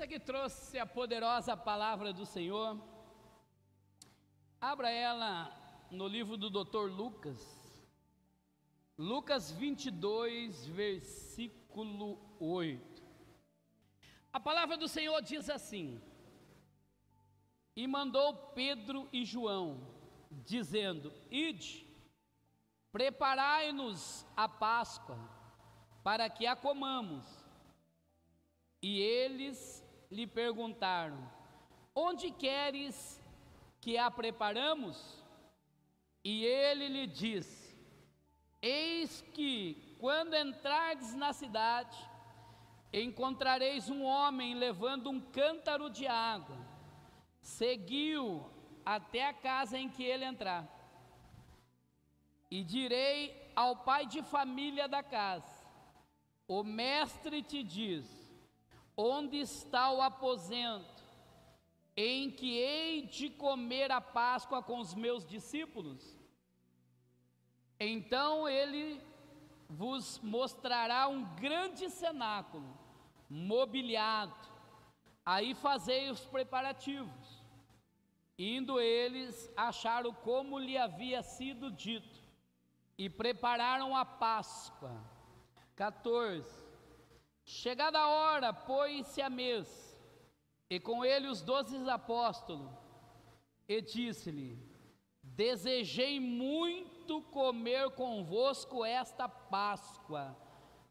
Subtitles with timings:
[0.00, 2.82] Você que trouxe a poderosa palavra do Senhor,
[4.58, 5.54] abra ela
[5.90, 6.90] no livro do Dr.
[6.90, 7.86] Lucas,
[8.96, 13.02] Lucas 22, versículo 8.
[14.32, 16.00] A palavra do Senhor diz assim:
[17.76, 19.86] E mandou Pedro e João,
[20.30, 21.86] dizendo: Ide,
[22.90, 25.18] preparai-nos a Páscoa,
[26.02, 27.22] para que a comamos.
[28.82, 29.79] E eles
[30.10, 31.30] lhe perguntaram:
[31.94, 33.20] Onde queres
[33.80, 35.24] que a preparamos?
[36.24, 37.76] E ele lhe disse:
[38.60, 41.98] Eis que, quando entrardes na cidade,
[42.92, 46.58] encontrareis um homem levando um cântaro de água.
[47.40, 48.50] Seguiu
[48.84, 50.68] até a casa em que ele entrar.
[52.50, 55.66] E direi ao pai de família da casa:
[56.46, 58.19] O mestre te diz:
[59.02, 61.02] Onde está o aposento
[61.96, 66.14] em que hei de comer a Páscoa com os meus discípulos?
[67.78, 69.00] Então ele
[69.70, 72.76] vos mostrará um grande cenáculo,
[73.26, 74.36] mobiliado.
[75.24, 77.42] Aí fazei os preparativos.
[78.38, 82.20] Indo eles, acharam como lhe havia sido dito,
[82.98, 84.92] e prepararam a Páscoa.
[85.74, 86.59] 14.
[87.50, 89.98] Chegada a hora, pôs-se à mesa,
[90.70, 92.70] e com ele os doze apóstolos,
[93.68, 94.56] e disse-lhe:
[95.20, 100.36] Desejei muito comer convosco esta Páscoa.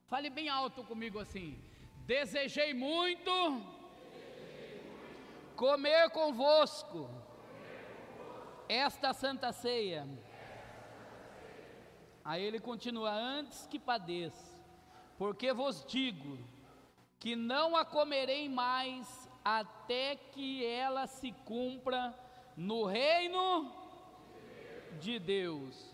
[0.08, 1.64] Fale bem alto comigo assim:
[2.06, 3.32] Desejei muito,
[5.56, 7.10] comer convosco
[8.68, 10.06] esta santa ceia.
[12.22, 14.49] Aí ele continua: Antes que padeça
[15.20, 16.40] porque vos digo
[17.20, 22.18] que não a comerei mais até que ela se cumpra
[22.56, 23.70] no reino
[25.02, 25.94] de Deus.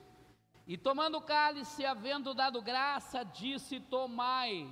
[0.67, 4.69] E tomando o cálice, havendo dado graça, disse: Tomai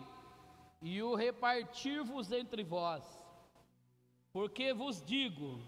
[0.83, 3.03] e o repartir-vos entre vós,
[4.31, 5.59] porque vos digo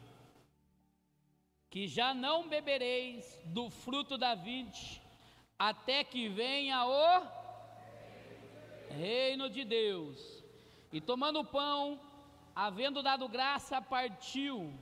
[1.72, 5.02] que já não bebereis do fruto da vide,
[5.58, 7.45] até que venha o
[8.90, 10.44] reino de Deus.
[10.92, 12.00] E tomando o pão,
[12.56, 14.74] havendo dado graça, partiu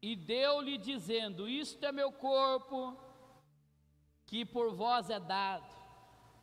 [0.00, 2.96] e deu-lhe, dizendo: Isto é meu corpo,
[4.24, 5.66] que por vós é dado.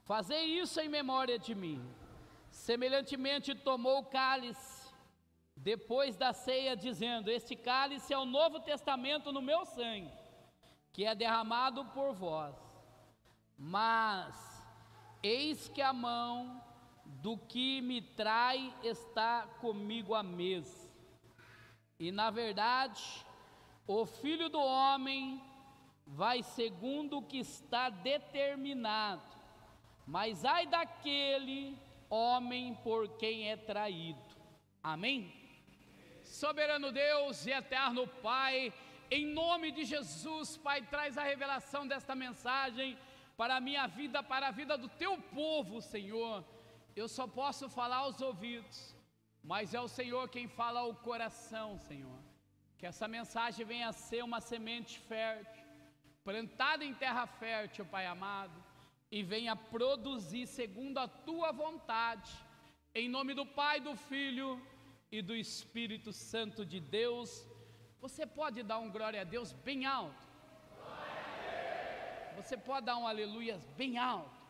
[0.03, 1.81] Fazei isso em memória de mim.
[2.51, 4.93] Semelhantemente, tomou o cálice,
[5.55, 10.11] depois da ceia, dizendo: Este cálice é o novo testamento no meu sangue,
[10.91, 12.55] que é derramado por vós.
[13.57, 14.52] Mas
[15.23, 16.61] Eis que a mão
[17.05, 20.91] do que me trai está comigo à mesa.
[21.97, 23.01] E na verdade,
[23.87, 25.41] o filho do homem
[26.05, 29.23] vai segundo o que está determinado,
[30.05, 31.77] mas ai daquele
[32.09, 34.19] homem por quem é traído.
[34.83, 35.33] Amém?
[36.23, 38.73] Soberano Deus e eterno Pai,
[39.09, 42.97] em nome de Jesus, Pai, traz a revelação desta mensagem
[43.35, 46.43] para a minha vida, para a vida do teu povo, Senhor.
[46.95, 48.95] Eu só posso falar aos ouvidos,
[49.43, 52.19] mas é o Senhor quem fala ao coração, Senhor.
[52.77, 55.63] Que essa mensagem venha a ser uma semente fértil,
[56.23, 58.63] plantada em terra fértil, Pai amado,
[59.11, 62.31] e venha produzir segundo a tua vontade,
[62.93, 64.61] em nome do Pai, do Filho
[65.11, 67.47] e do Espírito Santo de Deus.
[67.99, 70.32] Você pode dar um glória a Deus bem alto.
[72.37, 74.41] Você pode dar um aleluia bem alto.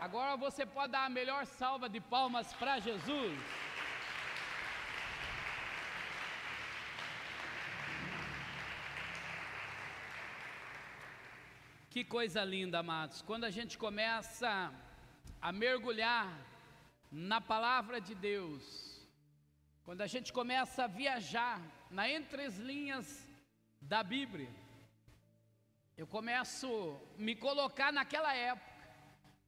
[0.00, 3.38] Agora você pode dar a melhor salva de palmas para Jesus.
[11.92, 13.20] Que coisa linda, amados.
[13.22, 14.72] Quando a gente começa
[15.40, 16.26] a mergulhar
[17.10, 18.64] na palavra de Deus,
[19.84, 21.60] quando a gente começa a viajar
[21.90, 23.28] na entrelinhas
[23.80, 24.48] da Bíblia,
[26.00, 28.88] eu começo a me colocar naquela época,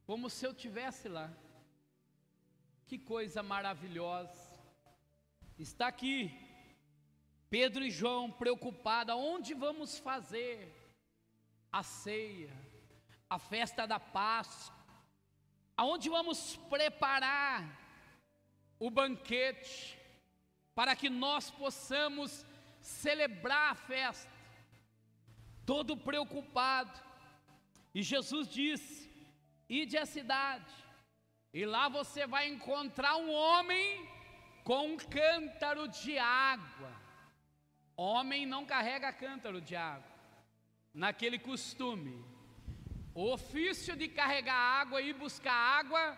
[0.04, 1.32] como se eu tivesse lá.
[2.87, 4.60] Que coisa maravilhosa.
[5.58, 6.31] Está aqui
[7.49, 10.70] Pedro e João preocupados, aonde vamos fazer
[11.72, 12.52] a ceia,
[13.31, 14.76] a festa da Páscoa?
[15.75, 17.64] Aonde vamos preparar
[18.78, 19.99] o banquete
[20.75, 22.44] para que nós possamos
[22.78, 24.42] celebrar a festa?
[25.67, 27.00] Todo preocupado.
[27.94, 29.11] E Jesus disse:
[29.69, 30.75] Ide à cidade,
[31.53, 34.09] e lá você vai encontrar um homem
[34.64, 36.93] com um cântaro de água.
[37.97, 40.11] Homem não carrega cântaro de água,
[40.94, 42.25] naquele costume.
[43.14, 46.17] O ofício de carregar água e buscar água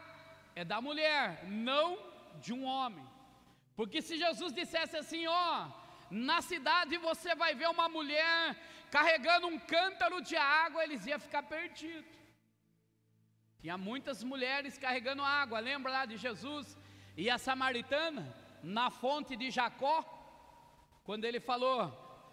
[0.55, 1.99] é da mulher, não
[2.41, 3.05] de um homem.
[3.75, 5.69] Porque se Jesus dissesse assim, ó,
[6.11, 8.57] na cidade você vai ver uma mulher
[8.95, 12.19] carregando um cântaro de água, eles iam ficar perdidos.
[13.61, 16.67] Tinha muitas mulheres carregando água, lembra lá de Jesus
[17.23, 18.25] e a samaritana
[18.63, 19.97] na fonte de Jacó?
[21.03, 21.79] Quando ele falou: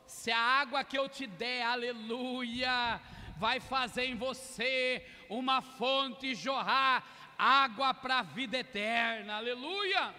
[0.06, 3.02] Se a água que eu te der, aleluia,
[3.38, 5.04] vai fazer em você
[5.40, 6.96] uma fonte jorrar
[7.40, 10.14] água para a vida eterna, aleluia.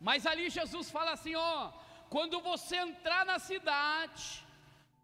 [0.00, 1.72] Mas ali Jesus fala assim: ó,
[2.14, 4.24] quando você entrar na cidade,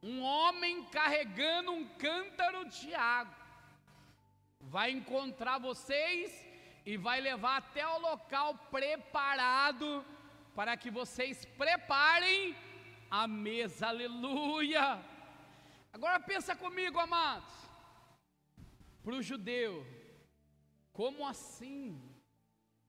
[0.03, 3.37] um homem carregando um cântaro de água
[4.61, 6.47] vai encontrar vocês
[6.85, 10.05] e vai levar até o local preparado
[10.55, 12.57] para que vocês preparem
[13.11, 15.03] a mesa, aleluia.
[15.93, 17.55] Agora pensa comigo, amados,
[19.03, 19.87] para o judeu,
[20.93, 22.09] como assim?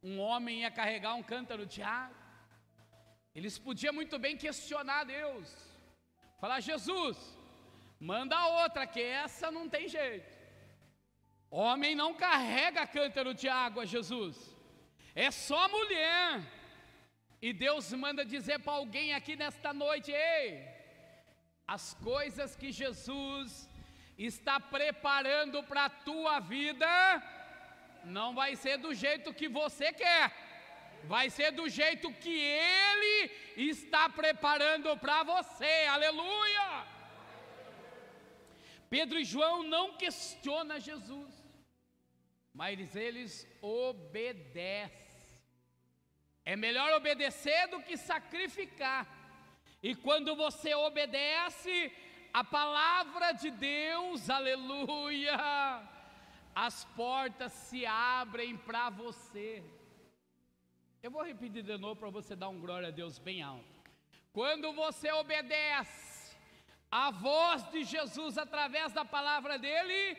[0.01, 2.17] um homem ia carregar um cântaro de água.
[3.35, 5.53] Eles podiam muito bem questionar Deus,
[6.39, 7.17] falar: Jesus,
[7.99, 10.37] manda outra, que essa não tem jeito.
[11.49, 14.35] Homem não carrega cântaro de água, Jesus,
[15.15, 16.41] é só mulher.
[17.41, 20.67] E Deus manda dizer para alguém aqui nesta noite: ei,
[21.65, 23.69] as coisas que Jesus
[24.17, 26.87] está preparando para a tua vida,
[28.03, 30.33] não vai ser do jeito que você quer,
[31.03, 36.85] vai ser do jeito que Ele está preparando para você, aleluia.
[38.89, 41.33] Pedro e João não questionam Jesus,
[42.53, 44.99] mas eles obedecem.
[46.43, 49.07] É melhor obedecer do que sacrificar.
[49.83, 51.91] E quando você obedece
[52.33, 55.37] a palavra de Deus, aleluia,
[56.55, 59.63] as portas se abrem para você.
[61.01, 63.79] Eu vou repetir de novo para você dar um glória a Deus bem alto.
[64.33, 66.35] Quando você obedece
[66.91, 70.17] a voz de Jesus através da palavra dele,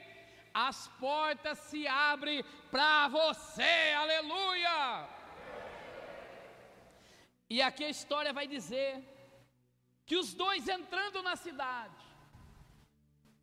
[0.55, 5.07] as portas se abrem para você, aleluia!
[7.51, 9.05] E aqui a história vai dizer
[10.07, 12.07] que os dois entrando na cidade,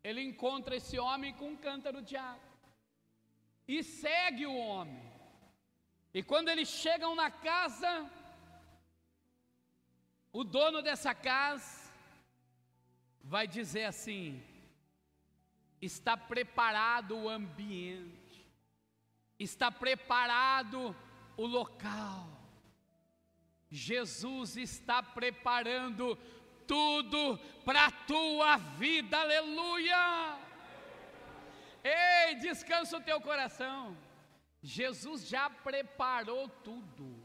[0.02, 2.58] ele encontra esse homem com um cântaro de água
[3.68, 5.17] e segue o homem.
[6.12, 8.10] E quando eles chegam na casa,
[10.32, 11.90] o dono dessa casa
[13.22, 14.42] vai dizer assim:
[15.80, 18.46] está preparado o ambiente,
[19.38, 20.96] está preparado
[21.36, 22.26] o local.
[23.70, 26.16] Jesus está preparando
[26.66, 30.38] tudo para a tua vida, aleluia.
[31.84, 33.96] Ei, descansa o teu coração.
[34.62, 37.22] Jesus já preparou tudo.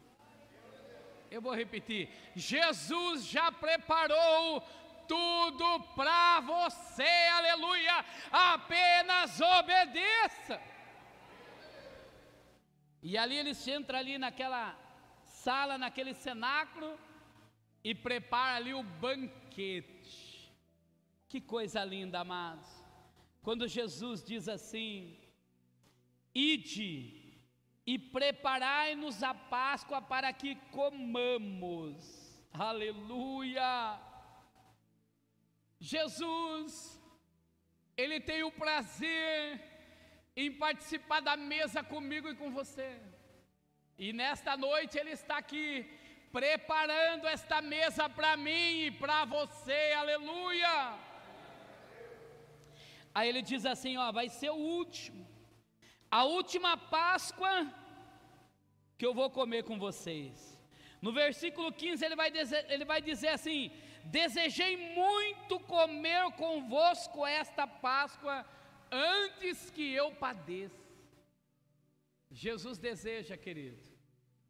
[1.31, 4.62] Eu vou repetir: Jesus já preparou
[5.07, 8.06] tudo para você, aleluia.
[8.31, 10.62] Apenas obedeça.
[13.01, 14.77] E ali eles entram ali naquela
[15.25, 16.97] sala, naquele cenáculo
[17.83, 20.54] e prepara ali o banquete.
[21.28, 22.69] Que coisa linda, amados.
[23.42, 25.18] Quando Jesus diz assim:
[26.33, 27.22] Ide
[27.85, 31.95] e preparai-nos a Páscoa para que comamos.
[32.54, 33.99] Aleluia!
[35.80, 36.99] Jesus,
[37.97, 39.61] Ele tem o prazer
[40.35, 42.99] em participar da mesa comigo e com você.
[43.97, 45.85] E nesta noite Ele está aqui
[46.31, 49.92] preparando esta mesa para mim e para você.
[49.95, 50.97] Aleluia!
[53.13, 55.28] Aí ele diz assim: ó, vai ser o último,
[56.17, 57.55] a última Páscoa
[58.97, 60.35] que eu vou comer com vocês.
[61.01, 63.71] No versículo 15 ele vai dizer, ele vai dizer assim:
[64.17, 68.45] Desejei muito comer convosco esta Páscoa
[68.91, 70.83] antes que eu padeça.
[72.29, 73.83] Jesus deseja, querido,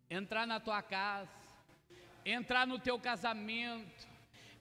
[0.09, 1.31] entrar na tua casa,
[2.25, 4.05] entrar no teu casamento,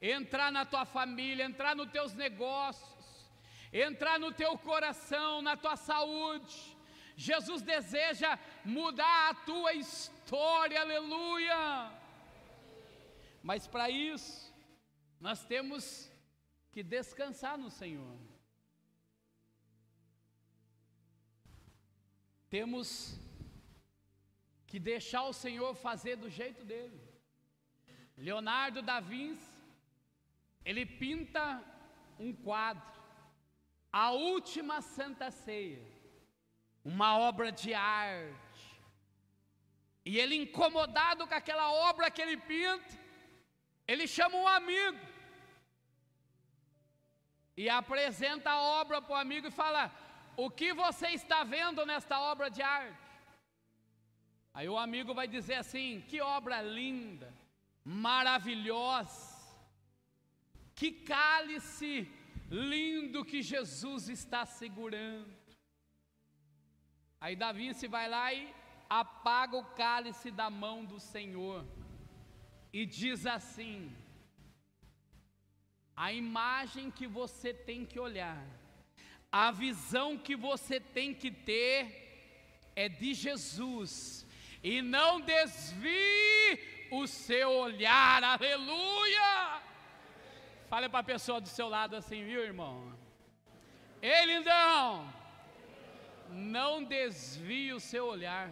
[0.00, 3.02] entrar na tua família, entrar nos teus negócios
[3.72, 6.76] entrar no teu coração, na tua saúde.
[7.28, 8.30] Jesus deseja
[8.64, 11.60] mudar a tua história, aleluia.
[13.48, 14.52] Mas para isso,
[15.20, 16.10] nós temos
[16.72, 18.16] que descansar no Senhor.
[22.50, 22.88] Temos
[24.66, 27.00] que deixar o Senhor fazer do jeito dele.
[28.16, 29.52] Leonardo da Vinci,
[30.64, 31.44] ele pinta
[32.18, 32.92] um quadro,
[33.92, 35.82] a última Santa Ceia,
[36.84, 38.80] uma obra de arte.
[40.04, 42.98] E ele, incomodado com aquela obra que ele pinta,
[43.86, 44.98] ele chama um amigo
[47.56, 49.92] e apresenta a obra para o amigo e fala:
[50.36, 52.98] O que você está vendo nesta obra de arte?
[54.54, 57.32] Aí o amigo vai dizer assim: Que obra linda,
[57.84, 59.38] maravilhosa,
[60.74, 62.10] que cálice
[62.50, 65.41] lindo que Jesus está segurando.
[67.24, 68.52] Aí Davi se vai lá e
[68.90, 71.64] apaga o cálice da mão do Senhor
[72.72, 73.94] e diz assim:
[75.96, 78.44] a imagem que você tem que olhar,
[79.30, 81.76] a visão que você tem que ter
[82.74, 84.26] é de Jesus,
[84.60, 86.58] e não desvie
[86.90, 89.62] o seu olhar, aleluia.
[90.68, 92.92] Fale para a pessoa do seu lado assim, viu, irmão?
[94.02, 95.21] Ele não,
[96.32, 98.50] não desvie o seu olhar,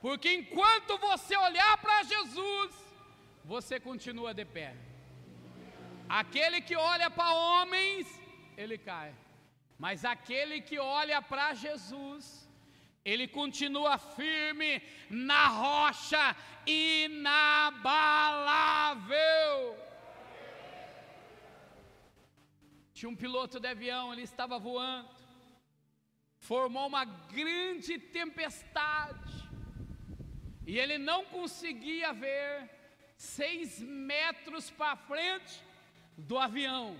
[0.00, 2.74] porque enquanto você olhar para Jesus,
[3.44, 4.76] você continua de pé.
[6.08, 8.06] Aquele que olha para homens,
[8.56, 9.14] ele cai.
[9.78, 12.48] Mas aquele que olha para Jesus,
[13.04, 17.38] ele continua firme na rocha inabalável.
[22.92, 25.08] Tinha um piloto de avião, ele estava voando,
[26.48, 29.34] formou uma grande tempestade,
[30.66, 32.70] e ele não conseguia ver
[33.18, 35.62] seis metros para frente
[36.16, 36.98] do avião.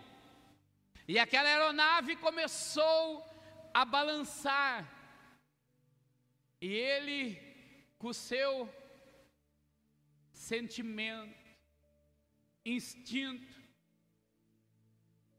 [1.06, 3.24] E aquela aeronave começou
[3.72, 4.86] a balançar.
[6.60, 7.20] E ele,
[7.98, 8.68] com o seu
[10.30, 11.48] sentimento,
[12.66, 13.54] instinto,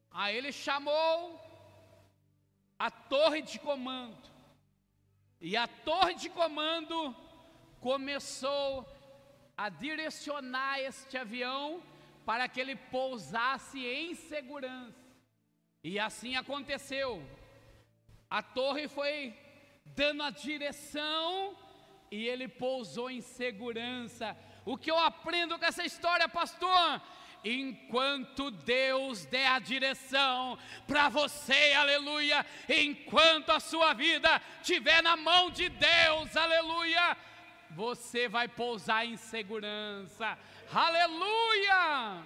[0.10, 1.49] aí ele chamou
[2.80, 4.18] a torre de comando.
[5.42, 7.16] E a torre de comando
[7.82, 8.88] começou
[9.58, 11.84] a direcionar este avião
[12.26, 14.98] para que ele pousasse em segurança.
[15.84, 17.22] E assim aconteceu.
[18.30, 19.38] A torre foi
[19.86, 21.58] dando a direção
[22.12, 24.38] e ele pousou em segurança.
[24.66, 27.02] O que eu aprendo com essa história, pastor?
[27.44, 35.50] Enquanto Deus der a direção para você, aleluia, enquanto a sua vida estiver na mão
[35.50, 37.16] de Deus, aleluia,
[37.72, 40.38] você vai pousar em segurança.
[40.74, 42.24] Aleluia!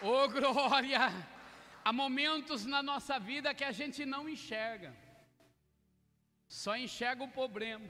[0.00, 1.12] Oh glória!
[1.84, 4.94] Há momentos na nossa vida que a gente não enxerga,
[6.60, 7.88] só enxerga o problema.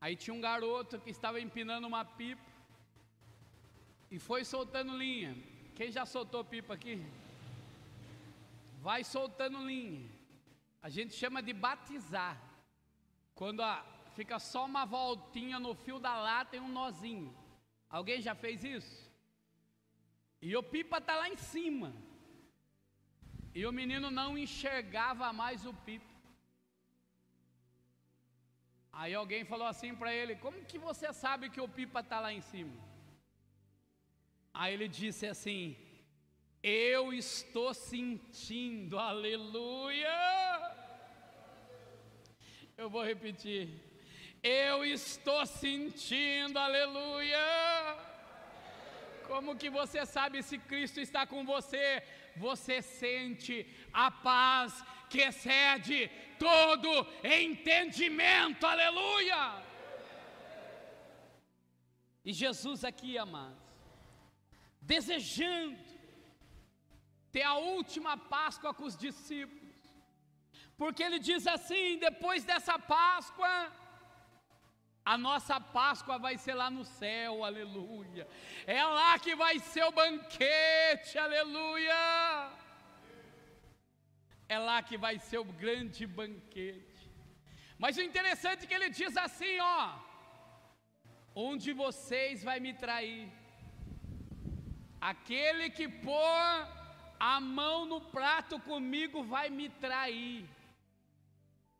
[0.00, 2.50] Aí tinha um garoto que estava empinando uma pipa
[4.10, 5.32] e foi soltando linha.
[5.76, 6.96] Quem já soltou pipa aqui?
[8.86, 10.08] vai soltando linha.
[10.82, 12.36] A gente chama de batizar.
[13.34, 13.62] Quando
[14.14, 17.34] fica só uma voltinha no fio da lata e um nozinho.
[17.88, 19.10] Alguém já fez isso?
[20.40, 21.92] E o pipa está lá em cima.
[23.54, 26.09] E o menino não enxergava mais o pipa.
[28.92, 32.32] Aí alguém falou assim para ele: Como que você sabe que o pipa está lá
[32.32, 32.72] em cima?
[34.52, 35.76] Aí ele disse assim:
[36.62, 40.10] eu estou sentindo, aleluia.
[42.76, 43.68] Eu vou repetir.
[44.42, 47.38] Eu estou sentindo, aleluia.
[49.26, 52.02] Como que você sabe se Cristo está com você?
[52.36, 59.62] Você sente a paz que excede todo entendimento, aleluia.
[62.24, 63.58] E Jesus aqui, amados,
[64.80, 65.90] desejando
[67.32, 69.74] ter a última Páscoa com os discípulos,
[70.76, 73.72] porque ele diz assim: depois dessa Páscoa,
[75.12, 78.24] a nossa Páscoa vai ser lá no céu, aleluia.
[78.64, 82.02] É lá que vai ser o banquete, aleluia.
[84.54, 87.04] É lá que vai ser o grande banquete.
[87.82, 89.98] Mas o interessante é que ele diz assim, ó:
[91.34, 93.28] onde vocês vai me trair?
[95.12, 96.44] Aquele que pôr
[97.32, 100.48] a mão no prato comigo vai me trair.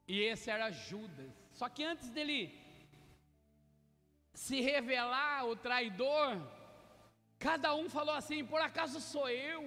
[0.08, 1.32] E esse era Judas.
[1.52, 2.60] Só que antes dele
[4.32, 6.38] se revelar o traidor,
[7.46, 9.62] Cada um falou assim: por acaso sou eu?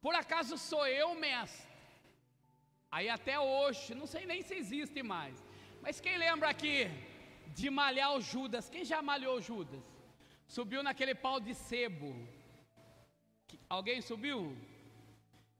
[0.00, 1.68] Por acaso sou eu, mestre?
[2.90, 5.36] Aí até hoje, não sei nem se existe mais.
[5.82, 6.76] Mas quem lembra aqui
[7.58, 8.70] de malhar o Judas?
[8.70, 9.84] Quem já malhou o Judas?
[10.46, 12.10] Subiu naquele pau de sebo.
[13.68, 14.56] Alguém subiu?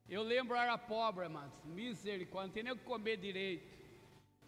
[0.09, 3.69] Eu lembro, era pobre, mas misericórdia, não tinha nem o que comer direito.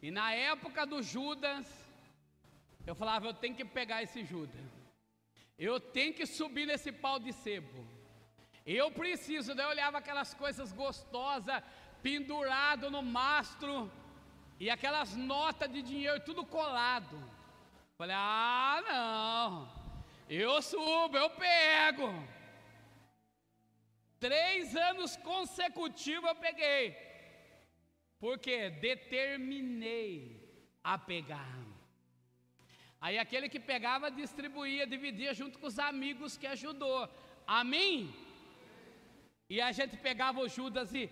[0.01, 1.67] E na época do Judas,
[2.87, 4.61] eu falava, eu tenho que pegar esse Judas.
[5.59, 7.87] Eu tenho que subir nesse pau de sebo.
[8.65, 11.63] Eu preciso, daí eu olhava aquelas coisas gostosas,
[12.03, 13.91] pendurado no mastro,
[14.59, 17.19] e aquelas notas de dinheiro tudo colado.
[17.97, 19.81] Falei, ah não,
[20.29, 22.09] eu subo, eu pego.
[24.19, 26.97] Três anos consecutivos eu peguei.
[28.19, 30.15] Porque determinei
[30.85, 31.70] a pegar.
[33.01, 37.09] Aí aquele que pegava, distribuía, dividia junto com os amigos que ajudou.
[37.47, 38.15] Amém?
[39.49, 41.11] E a gente pegava o Judas e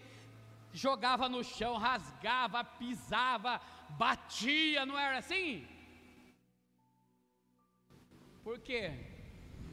[0.72, 3.60] jogava no chão, rasgava, pisava,
[4.02, 5.66] batia, não era assim?
[8.44, 8.92] Por quê?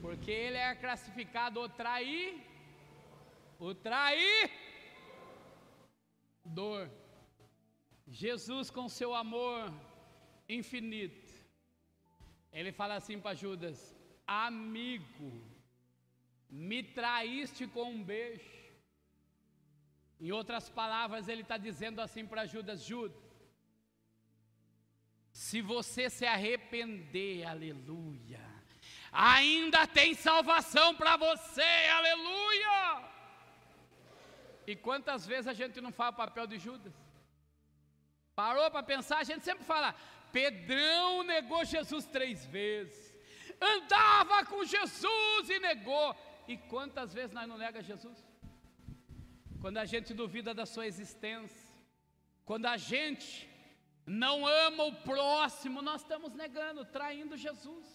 [0.01, 2.41] Porque ele era classificado o trair,
[3.59, 4.51] o trair,
[6.43, 6.89] dor.
[8.07, 9.73] Jesus, com seu amor
[10.47, 11.24] infinito,
[12.59, 13.77] ele fala assim para Judas:
[14.25, 15.31] Amigo,
[16.49, 18.55] me traíste com um beijo.
[20.19, 23.21] Em outras palavras, ele está dizendo assim para Judas: Judas,
[25.33, 28.39] se você se arrepender, aleluia,
[29.11, 33.09] ainda tem salvação para você, aleluia.
[34.65, 36.93] E quantas vezes a gente não fala o papel de Judas?
[38.33, 39.17] Parou para pensar?
[39.17, 39.93] A gente sempre fala:
[40.37, 43.15] Pedrão negou Jesus três vezes,
[43.73, 46.07] andava com Jesus e negou.
[46.45, 48.17] E quantas vezes nós não nega Jesus?
[49.61, 51.73] Quando a gente duvida da sua existência,
[52.43, 53.49] quando a gente
[54.05, 57.85] não ama o próximo, nós estamos negando, traindo Jesus.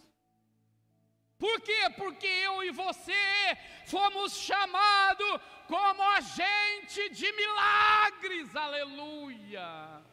[1.39, 1.83] Por quê?
[1.99, 3.23] Porque eu e você
[3.87, 5.33] fomos chamados
[5.69, 10.10] como agente de milagres, aleluia.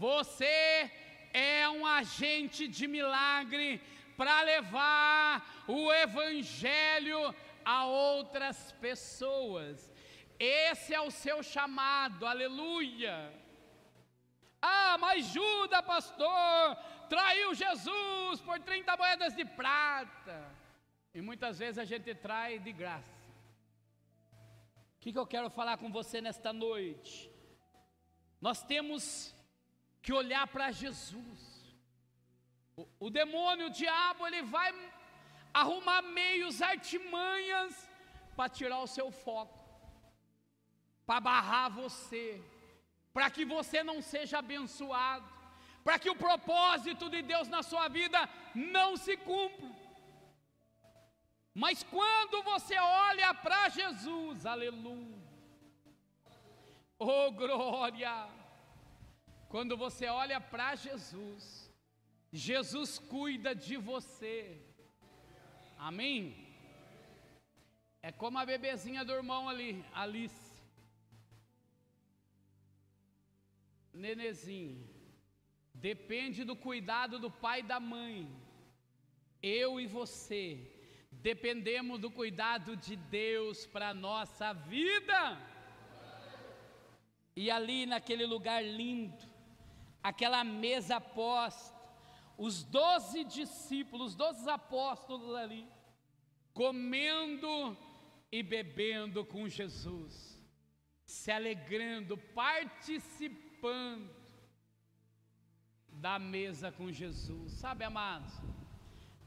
[0.00, 0.90] Você
[1.30, 3.82] é um agente de milagre
[4.16, 9.92] para levar o Evangelho a outras pessoas.
[10.38, 13.30] Esse é o seu chamado, aleluia.
[14.62, 16.76] Ah, mas Judas, pastor,
[17.10, 20.50] traiu Jesus por 30 moedas de prata.
[21.12, 23.20] E muitas vezes a gente trai de graça.
[24.96, 27.30] O que, que eu quero falar com você nesta noite?
[28.40, 29.34] Nós temos
[30.02, 31.40] que olhar para Jesus.
[32.76, 34.70] O, o demônio, o diabo, ele vai
[35.52, 37.88] arrumar meios, artimanhas
[38.36, 39.58] para tirar o seu foco,
[41.04, 42.42] para barrar você,
[43.12, 45.28] para que você não seja abençoado,
[45.84, 49.68] para que o propósito de Deus na sua vida não se cumpra.
[51.54, 55.20] Mas quando você olha para Jesus, aleluia,
[56.98, 58.39] oh glória,
[59.52, 61.70] quando você olha para Jesus,
[62.32, 64.36] Jesus cuida de você,
[65.88, 66.36] Amém?
[68.02, 70.62] É como a bebezinha do irmão ali, Alice.
[73.94, 74.86] Nenezinho.
[75.72, 78.28] Depende do cuidado do pai e da mãe.
[79.42, 80.44] Eu e você
[81.10, 85.22] dependemos do cuidado de Deus para a nossa vida.
[87.34, 89.29] E ali naquele lugar lindo,
[90.02, 91.78] aquela mesa posta,
[92.36, 95.66] os doze discípulos, os doze apóstolos ali,
[96.54, 97.76] comendo
[98.32, 100.38] e bebendo com Jesus,
[101.04, 104.10] se alegrando, participando
[105.88, 107.52] da mesa com Jesus.
[107.52, 108.32] Sabe, amados,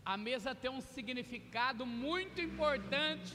[0.03, 3.33] a mesa tem um significado muito importante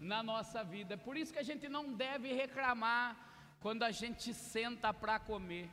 [0.00, 3.16] na nossa vida, por isso que a gente não deve reclamar
[3.60, 5.68] quando a gente senta para comer.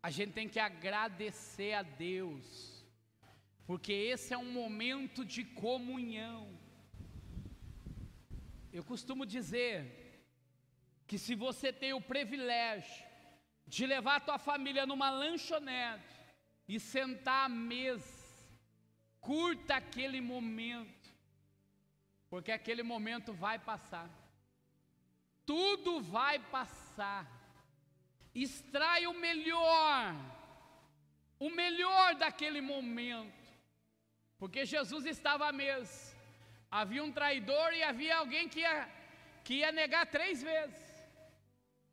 [0.00, 2.84] A gente tem que agradecer a Deus,
[3.66, 6.56] porque esse é um momento de comunhão.
[8.72, 9.76] Eu costumo dizer
[11.06, 13.04] que se você tem o privilégio
[13.66, 16.14] de levar a tua família numa lanchonete
[16.68, 18.28] e sentar à mesa,
[19.20, 21.10] curta aquele momento,
[22.30, 24.08] porque aquele momento vai passar.
[25.44, 27.38] Tudo vai passar
[28.42, 29.77] extrai o melhor,
[31.38, 33.46] o melhor daquele momento.
[34.38, 36.16] Porque Jesus estava à mesa.
[36.70, 38.88] Havia um traidor e havia alguém que ia,
[39.44, 40.86] que ia negar três vezes.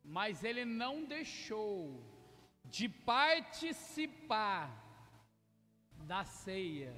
[0.04, 2.02] Mas ele não deixou
[2.64, 4.70] de participar
[6.04, 6.94] da ceia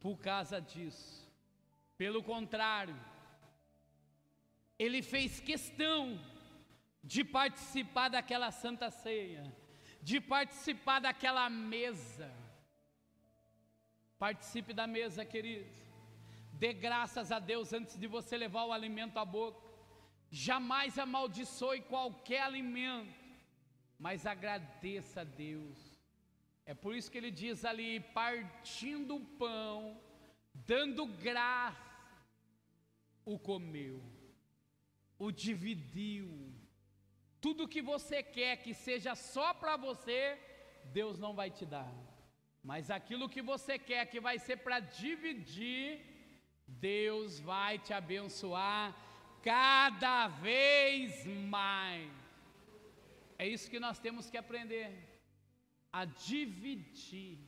[0.00, 1.30] por causa disso.
[1.96, 2.98] Pelo contrário,
[4.78, 6.20] ele fez questão
[7.02, 9.44] de participar daquela santa ceia,
[10.02, 12.30] de participar daquela mesa.
[14.18, 15.70] Participe da mesa, querido.
[16.52, 19.60] Dê graças a Deus antes de você levar o alimento à boca.
[20.30, 23.14] Jamais amaldiçoe qualquer alimento,
[23.98, 25.78] mas agradeça a Deus.
[26.64, 30.00] É por isso que ele diz ali: partindo o pão,
[30.54, 31.78] dando graça,
[33.24, 34.02] o comeu,
[35.18, 36.52] o dividiu
[37.44, 40.20] tudo que você quer que seja só para você,
[40.98, 41.92] Deus não vai te dar.
[42.70, 45.86] Mas aquilo que você quer que vai ser para dividir,
[46.66, 48.84] Deus vai te abençoar
[49.42, 51.26] cada vez
[51.56, 52.12] mais.
[53.42, 54.86] É isso que nós temos que aprender
[56.00, 57.38] a dividir.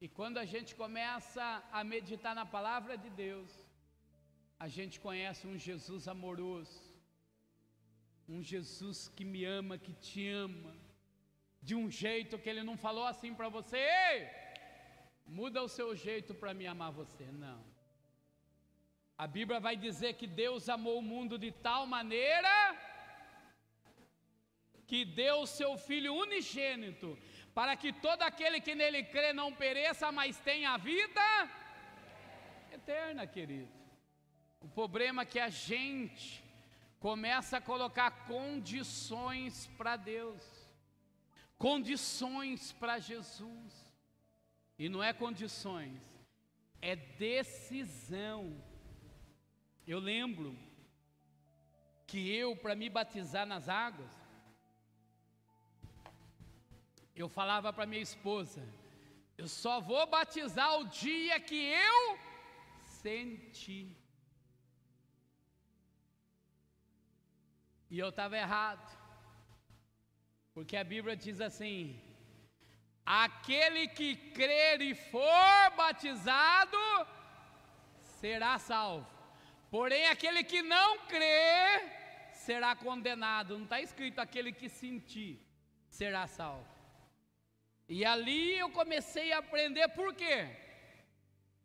[0.00, 3.50] E quando a gente começa a meditar na palavra de Deus,
[4.58, 6.80] a gente conhece um Jesus amoroso,
[8.28, 10.74] um Jesus que me ama, que te ama,
[11.62, 14.28] de um jeito que ele não falou assim para você, ei,
[15.26, 17.64] muda o seu jeito para me amar você, não.
[19.18, 22.54] A Bíblia vai dizer que Deus amou o mundo de tal maneira
[24.86, 27.18] que deu o seu Filho unigênito,
[27.54, 31.26] para que todo aquele que nele crê não pereça, mas tenha a vida
[32.70, 33.72] eterna, querido.
[34.60, 36.45] O problema é que a gente
[36.98, 40.42] começa a colocar condições para Deus,
[41.58, 43.94] condições para Jesus,
[44.78, 46.02] e não é condições,
[46.80, 48.62] é decisão.
[49.86, 50.56] Eu lembro
[52.06, 54.12] que eu, para me batizar nas águas,
[57.14, 58.62] eu falava para minha esposa:
[59.38, 62.18] eu só vou batizar o dia que eu
[63.02, 63.96] senti.
[67.90, 68.86] E eu estava errado,
[70.52, 72.00] porque a Bíblia diz assim:
[73.04, 76.76] aquele que crer e for batizado
[78.20, 79.06] será salvo,
[79.70, 83.56] porém aquele que não crer será condenado.
[83.56, 85.40] Não está escrito aquele que sentir
[85.88, 86.66] será salvo.
[87.88, 90.48] E ali eu comecei a aprender por quê?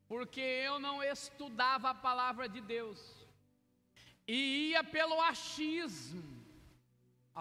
[0.07, 3.20] Porque eu não estudava a palavra de Deus
[4.33, 6.23] e ia pelo achismo.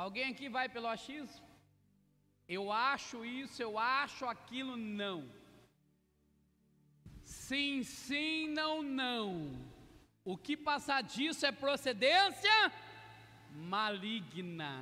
[0.03, 1.47] Alguém aqui vai pelo achismo?
[2.57, 5.19] Eu acho isso, eu acho aquilo, não.
[7.23, 9.29] Sim, sim, não, não.
[10.25, 12.57] O que passar disso é procedência
[13.55, 14.75] maligna.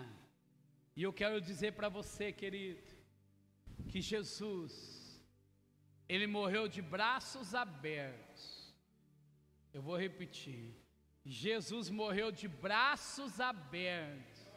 [0.97, 2.91] E eu quero dizer para você, querido,
[3.91, 5.23] que Jesus,
[6.09, 8.75] Ele morreu de braços abertos.
[9.75, 10.88] Eu vou repetir.
[11.31, 14.49] Jesus morreu de braços abertos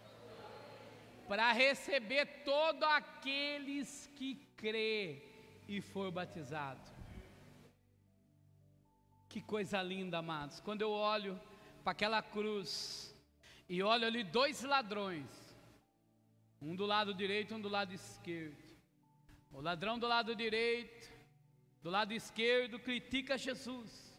[1.28, 5.22] para receber todos aqueles que crê
[5.68, 6.90] e for batizado.
[9.28, 10.62] Que coisa linda, amados.
[10.62, 11.38] Quando eu olho
[11.84, 13.14] para aquela cruz
[13.68, 15.28] e olho ali dois ladrões,
[16.62, 18.72] um do lado direito, um do lado esquerdo.
[19.52, 21.12] O ladrão do lado direito,
[21.84, 24.11] do lado esquerdo, critica Jesus.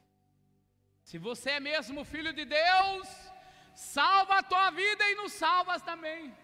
[1.03, 3.09] Se você é mesmo filho de Deus,
[3.75, 6.35] salva a tua vida e nos salvas também.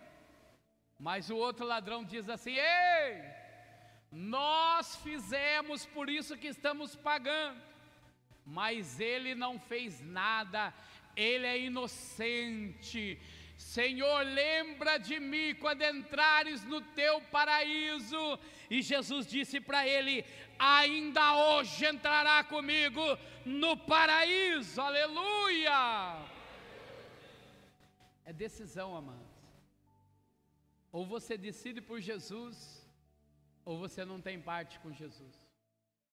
[0.98, 3.22] Mas o outro ladrão diz assim: Ei,
[4.10, 7.60] nós fizemos por isso que estamos pagando,
[8.44, 10.74] mas ele não fez nada,
[11.16, 13.20] ele é inocente.
[13.56, 18.38] Senhor, lembra de mim quando entrares no teu paraíso.
[18.70, 20.24] E Jesus disse para ele:
[20.58, 23.00] ainda hoje entrará comigo
[23.44, 26.26] no paraíso, aleluia.
[28.24, 29.26] É decisão, amados.
[30.92, 32.86] Ou você decide por Jesus,
[33.64, 35.47] ou você não tem parte com Jesus.